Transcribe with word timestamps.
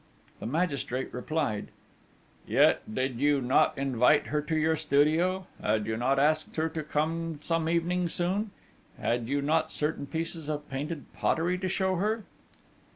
The 0.39 0.47
magistrate 0.47 1.13
replied: 1.13 1.67
'Yet, 2.47 2.81
did 2.91 3.19
you 3.19 3.39
not 3.39 3.77
invite 3.77 4.25
her 4.29 4.41
to 4.41 4.55
your 4.55 4.75
studio? 4.75 5.45
Had 5.61 5.85
you 5.85 5.95
not 5.95 6.17
asked 6.17 6.55
her 6.55 6.69
to 6.69 6.81
come 6.81 7.37
some 7.39 7.69
evening 7.69 8.09
soon? 8.09 8.49
Had 8.99 9.27
you 9.27 9.43
not 9.43 9.69
certain 9.69 10.07
pieces 10.07 10.49
of 10.49 10.67
painted 10.71 11.05
pottery 11.13 11.59
to 11.59 11.69
show 11.69 11.97
her?' 11.97 12.23